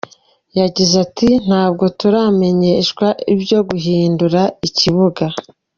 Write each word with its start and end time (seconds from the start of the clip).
Yagize 0.59 0.95
ati 1.05 1.29
“Ntabwo 1.47 1.85
turamenyeshwa 1.99 3.07
ibyo 3.33 3.59
guhindura 3.69 4.41
ikibuga. 4.67 5.25